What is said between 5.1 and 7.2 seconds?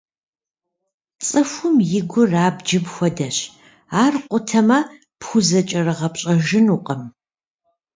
пхузэкӀэрыгъэпщӀэжынукъым.